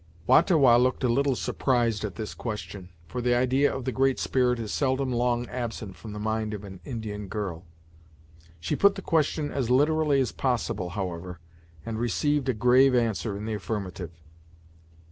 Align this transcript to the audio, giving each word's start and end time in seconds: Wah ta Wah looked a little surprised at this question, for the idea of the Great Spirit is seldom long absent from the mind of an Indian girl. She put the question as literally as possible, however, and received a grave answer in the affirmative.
Wah 0.25 0.41
ta 0.41 0.55
Wah 0.55 0.77
looked 0.77 1.03
a 1.03 1.07
little 1.07 1.35
surprised 1.35 2.03
at 2.03 2.15
this 2.15 2.33
question, 2.33 2.89
for 3.05 3.21
the 3.21 3.35
idea 3.35 3.71
of 3.71 3.85
the 3.85 3.91
Great 3.91 4.17
Spirit 4.17 4.57
is 4.57 4.73
seldom 4.73 5.11
long 5.13 5.45
absent 5.49 5.95
from 5.95 6.11
the 6.11 6.17
mind 6.19 6.55
of 6.55 6.63
an 6.63 6.79
Indian 6.83 7.27
girl. 7.27 7.65
She 8.59 8.75
put 8.75 8.95
the 8.95 9.03
question 9.03 9.51
as 9.51 9.69
literally 9.69 10.19
as 10.19 10.31
possible, 10.31 10.89
however, 10.89 11.39
and 11.85 11.99
received 11.99 12.49
a 12.49 12.53
grave 12.55 12.95
answer 12.95 13.37
in 13.37 13.45
the 13.45 13.53
affirmative. 13.53 14.23